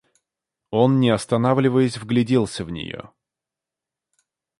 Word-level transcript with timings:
Он, 0.71 0.99
не 0.99 1.11
останавливаясь, 1.11 1.97
вгляделся 1.99 2.65
в 2.65 2.71
нее. 2.71 3.11